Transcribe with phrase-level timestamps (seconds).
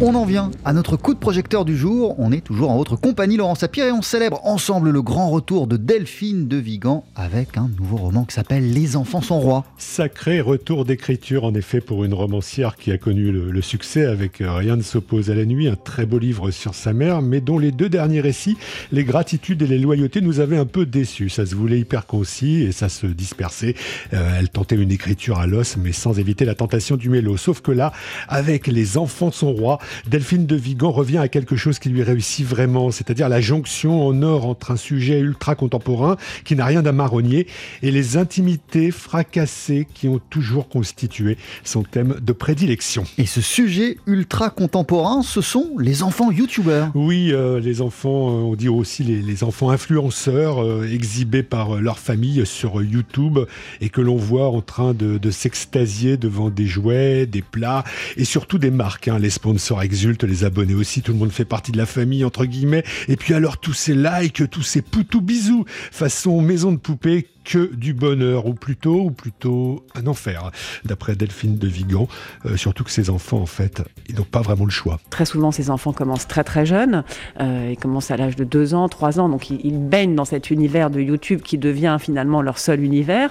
[0.00, 2.16] On en vient à notre coup de projecteur du jour.
[2.18, 5.68] On est toujours en votre compagnie, Laurent Sapir, et on célèbre ensemble le grand retour
[5.68, 9.64] de Delphine de Vigan avec un nouveau roman qui s'appelle Les enfants sont rois.
[9.78, 14.52] Sacré retour d'écriture, en effet, pour une romancière qui a connu le, succès avec euh,
[14.52, 17.60] Rien ne s'oppose à la nuit, un très beau livre sur sa mère, mais dont
[17.60, 18.56] les deux derniers récits,
[18.90, 21.28] les gratitudes et les loyautés, nous avaient un peu déçus.
[21.28, 23.76] Ça se voulait hyper concis et ça se dispersait.
[24.12, 27.36] Euh, elle tentait une écriture à l'os, mais sans éviter la tentation du mélo.
[27.36, 27.92] Sauf que là,
[28.28, 32.46] avec Les enfants sont rois, Delphine de Vigan revient à quelque chose qui lui réussit
[32.46, 36.92] vraiment, c'est-à-dire la jonction en or entre un sujet ultra contemporain qui n'a rien d'un
[36.92, 37.46] marronnier
[37.82, 43.04] et les intimités fracassées qui ont toujours constitué son thème de prédilection.
[43.18, 46.90] Et ce sujet ultra contemporain, ce sont les enfants youtubeurs.
[46.94, 51.98] Oui, euh, les enfants, euh, on dit aussi les, enfants influenceurs euh, exhibés par leur
[51.98, 53.40] famille sur YouTube
[53.80, 57.84] et que l'on voit en train de, s'extasier devant des jouets, des plats
[58.16, 59.08] et surtout des marques.
[59.08, 62.24] Hein, les sponsors exulte, les abonnés aussi, tout le monde fait partie de la famille,
[62.24, 62.84] entre guillemets.
[63.08, 67.74] Et puis alors tous ces likes, tous ces poutou bisous, façon maison de poupée que
[67.74, 70.50] du bonheur, ou plutôt, ou plutôt un enfer,
[70.84, 72.08] d'après Delphine de Vigan.
[72.46, 74.98] Euh, surtout que ces enfants, en fait, ils n'ont pas vraiment le choix.
[75.10, 77.04] Très souvent, ces enfants commencent très très jeunes.
[77.40, 80.50] Euh, ils commencent à l'âge de 2 ans, 3 ans, donc ils, baignent dans cet
[80.50, 83.30] univers de YouTube qui devient finalement leur seul univers.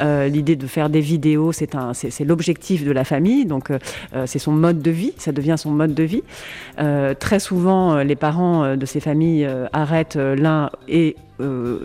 [0.00, 1.74] Euh, l'idée de faire des vidéos, c'est
[2.24, 3.70] l'objectif de la famille, donc
[4.26, 6.22] c'est son mode de vie, ça devient son mode de vie.
[7.18, 11.16] très souvent, les parents de ces familles arrêtent l'un et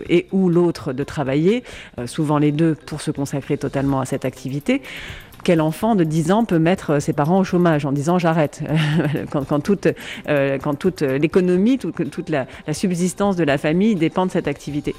[0.08, 1.64] et ou l'autre de travailler,
[1.98, 4.82] euh, souvent les deux pour se consacrer totalement à cette activité
[5.44, 9.24] quel enfant de 10 ans peut mettre ses parents au chômage en disant j'arrête euh,
[9.30, 14.94] quand toute l'économie, toute, la, subsistance de la famille dépend de cette activité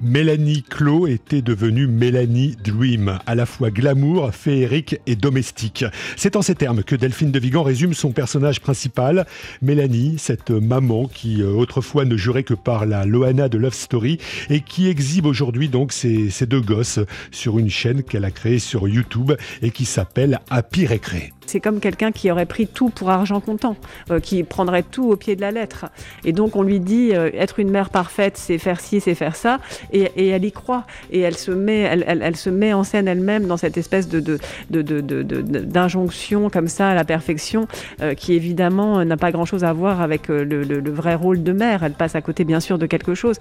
[0.00, 5.84] Mélanie Clos était devenue Mélanie Dream, à la fois glamour, féerique et domestique.
[6.16, 9.26] C'est en ces termes que Delphine de Vigan résume son personnage principal,
[9.62, 14.18] Mélanie, cette maman qui euh, autrefois ne jurait que par la Loana de Love Story
[14.48, 18.88] et qui exhibe aujourd'hui donc ses, deux gosses sur une chaîne qu'elle a créée sur
[18.88, 21.32] YouTube et qui s'appelle Happy Récré.
[21.50, 23.74] C'est comme quelqu'un qui aurait pris tout pour argent comptant,
[24.12, 25.86] euh, qui prendrait tout au pied de la lettre.
[26.24, 29.34] Et donc on lui dit euh, être une mère parfaite, c'est faire ci, c'est faire
[29.34, 29.58] ça,
[29.92, 30.84] et, elle y croit.
[31.10, 34.38] Et elle se met, elle, se met en scène elle-même dans cette espèce de,
[34.70, 37.66] d'injonction comme ça à la perfection,
[38.00, 41.82] euh, qui évidemment n'a pas grand-chose à voir avec le, vrai rôle de mère.
[41.82, 43.38] Elle passe à côté bien sûr de quelque chose.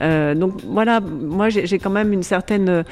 [0.00, 2.82] donc voilà, moi j'ai quand même une certaine,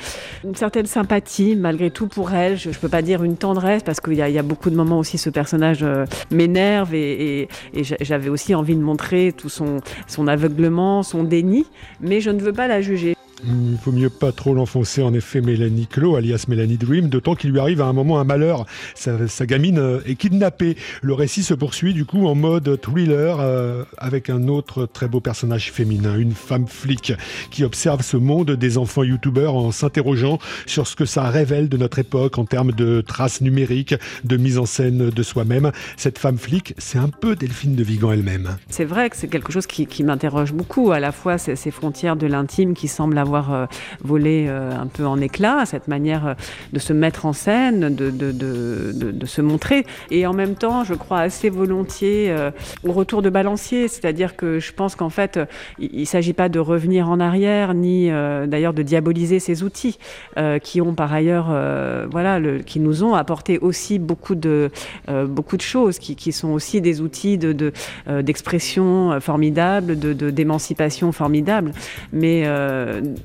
[0.44, 2.56] une certaine sympathie malgré tout pour elle.
[2.56, 4.98] Je, ne peux pas dire une tendresse parce qu'il y, y a beaucoup de moments
[4.98, 9.80] aussi, ce personnage euh, m'énerve et, j'avais aussi envie de montrer tout son
[10.26, 11.66] aveuglement, son déni,
[12.00, 13.16] mais je ne veux pas la juger.
[13.44, 17.50] Il vaut mieux pas trop l'enfoncer, en effet, Mélanie Clo, alias Mélanie Dream, d'autant qu'il
[17.50, 18.66] lui arrive à un moment un malheur.
[18.94, 20.76] Sa, gamine euh, est kidnappée.
[21.00, 25.20] Le récit se poursuit du coup en mode thriller euh, avec un autre très beau
[25.20, 27.14] personnage féminin, une femme flic
[27.50, 31.76] qui observe ce monde des enfants youtubeurs en s'interrogeant sur ce que ça révèle de
[31.76, 35.72] notre époque en termes de traces numériques, de mise en scène de soi-même.
[35.96, 38.56] Cette femme flic, c'est un peu Delphine de Vigan elle-même.
[38.68, 42.26] C'est vrai que c'est quelque chose qui, m'interroge beaucoup, à la fois ces frontières de
[42.26, 43.66] l'intime qui semblent avoir avoir euh,
[44.02, 46.34] volé euh, un peu en éclats, cette manière euh,
[46.72, 49.86] de se mettre en scène, de, de, de, de, se montrer.
[50.10, 52.34] Et en même temps, je crois assez volontiers
[52.84, 55.38] au retour de balancier, c'est-à-dire que je pense qu'en fait,
[55.78, 59.98] il ne s'agit pas de revenir en arrière, ni d'ailleurs de diaboliser ces outils
[60.62, 61.46] qui ont par ailleurs,
[62.10, 64.70] voilà, qui nous ont apporté aussi beaucoup de,
[65.26, 67.72] beaucoup de choses, qui, sont aussi des outils de,
[68.22, 71.72] d'expression formidable, de, d'émancipation formidable.
[72.12, 72.44] Mais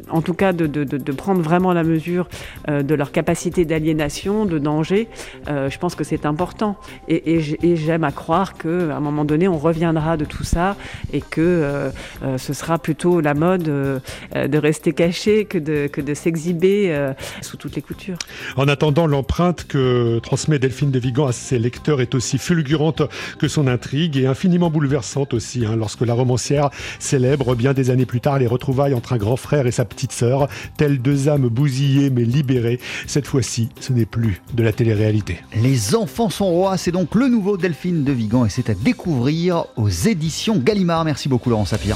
[0.10, 2.28] en tout cas de, prendre vraiment la mesure
[2.70, 5.08] euh, de leur capacité d'aliénation, de danger,
[5.48, 6.78] euh, je pense que c'est important.
[7.08, 7.40] Et,
[7.76, 10.76] j'aime à croire qu'à un moment donné, on reviendra de tout ça
[11.14, 11.90] et que euh,
[12.38, 17.76] ce sera plutôt la mode de rester caché que de, que de s'exhiber sous toutes
[17.76, 18.18] les coutures.
[18.56, 23.02] En attendant, l'empreinte que transmet Delphine de Vigan à ses lecteurs est aussi fulgurante
[23.40, 26.70] que son intrigue et infiniment bouleversante aussi, hein, lorsque la romancière
[27.00, 30.48] célèbre bien des années plus tard les retrouvailles entre un grand frère et petite sœur,
[30.78, 32.80] telles deux âmes bousillées mais libérées.
[33.08, 35.40] Cette fois-ci, ce n'est plus de la télé-réalité.
[35.56, 39.66] Les enfants sont rois, c'est donc le nouveau Delphine de Vigan et c'est à découvrir
[39.76, 41.06] aux éditions Gallimard.
[41.06, 41.96] Merci beaucoup Laurent Sapir.